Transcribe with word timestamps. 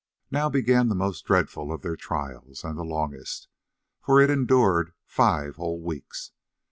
Now 0.31 0.49
began 0.49 0.89
the 0.89 0.95
most 0.95 1.27
dreadful 1.27 1.71
of 1.71 1.83
their 1.83 1.95
trials, 1.95 2.63
and 2.63 2.75
the 2.75 2.83
longest, 2.83 3.47
for 4.01 4.19
it 4.19 4.31
endured 4.31 4.93
five 5.05 5.57
whole 5.57 5.79
weeks. 5.79 6.31